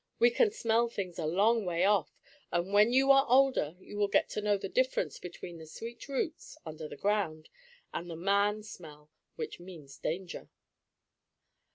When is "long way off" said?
1.27-2.17